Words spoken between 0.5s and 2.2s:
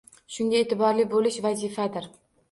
e’tiborli bo‘lish vazifadir.